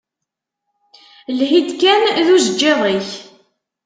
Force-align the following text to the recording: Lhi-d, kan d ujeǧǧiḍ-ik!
Lhi-d, 1.37 1.69
kan 1.79 2.01
d 2.25 2.27
ujeǧǧiḍ-ik! 2.35 3.09